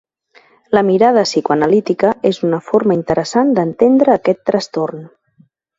La 0.77 0.81
mirada 0.87 1.25
psicoanalítica 1.27 2.15
és 2.31 2.41
una 2.49 2.63
forma 2.73 2.99
interessant 3.01 3.55
d'entendre 3.61 4.19
aquest 4.19 4.45
trastorn. 4.53 5.11